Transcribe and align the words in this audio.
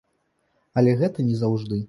Але 0.81 0.97
гэта 1.03 1.29
не 1.29 1.35
заўжды. 1.45 1.79